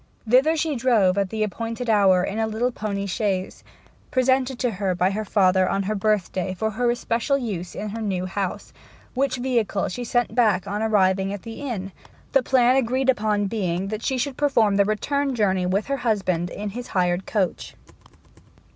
[0.27, 3.63] Thither she drove at the appointed hour in a little pony chaise,
[4.09, 8.25] presented her by her father on her birthday for her especial use in her new
[8.25, 8.73] house;
[9.13, 11.91] which vehicle she sent back on arriving at the inn,
[12.31, 16.49] the plan agreed upon being that she should perform the return journey with her husband
[16.49, 17.75] in his hired coach.